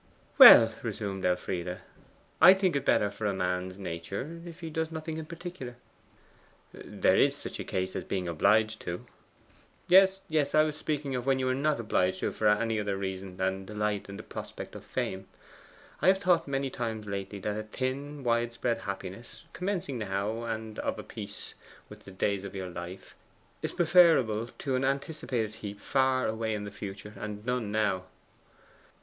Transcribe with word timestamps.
'Well,' 0.39 0.73
resumed 0.81 1.25
Elfride, 1.25 1.77
'I 2.41 2.53
think 2.55 2.75
it 2.75 2.83
better 2.83 3.11
for 3.11 3.27
a 3.27 3.35
man's 3.35 3.77
nature 3.77 4.41
if 4.47 4.61
he 4.61 4.71
does 4.71 4.89
nothing 4.91 5.19
in 5.19 5.27
particular.' 5.27 5.75
'There 6.73 7.17
is 7.17 7.35
such 7.35 7.59
a 7.59 7.63
case 7.63 7.95
as 7.95 8.03
being 8.03 8.27
obliged 8.27 8.81
to.' 8.81 9.05
'Yes, 9.87 10.21
yes; 10.27 10.55
I 10.55 10.63
was 10.63 10.75
speaking 10.75 11.13
of 11.13 11.27
when 11.27 11.37
you 11.37 11.47
are 11.49 11.53
not 11.53 11.79
obliged 11.79 12.25
for 12.33 12.47
any 12.47 12.79
other 12.79 12.97
reason 12.97 13.37
than 13.37 13.63
delight 13.63 14.07
in 14.09 14.17
the 14.17 14.23
prospect 14.23 14.73
of 14.73 14.83
fame. 14.83 15.27
I 16.01 16.07
have 16.07 16.17
thought 16.17 16.47
many 16.47 16.71
times 16.71 17.05
lately 17.05 17.37
that 17.37 17.55
a 17.55 17.61
thin 17.61 18.23
widespread 18.23 18.79
happiness, 18.79 19.45
commencing 19.53 19.99
now, 19.99 20.45
and 20.45 20.79
of 20.79 20.97
a 20.97 21.03
piece 21.03 21.53
with 21.89 22.05
the 22.05 22.11
days 22.11 22.43
of 22.43 22.55
your 22.55 22.69
life, 22.71 23.13
is 23.61 23.71
preferable 23.71 24.47
to 24.47 24.75
an 24.75 24.83
anticipated 24.83 25.53
heap 25.61 25.79
far 25.79 26.25
away 26.27 26.55
in 26.55 26.63
the 26.63 26.71
future, 26.71 27.13
and 27.17 27.45
none 27.45 27.71
now. 27.71 28.05